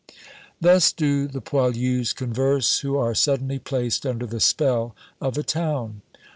[0.59, 6.01] Thus do the poilus converse who are suddenly placed under the spell of a town.